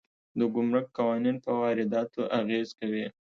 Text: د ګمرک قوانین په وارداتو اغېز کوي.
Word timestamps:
د 0.39 0.41
ګمرک 0.53 0.87
قوانین 0.97 1.37
په 1.45 1.51
وارداتو 1.61 2.21
اغېز 2.39 2.67
کوي. 2.79 3.05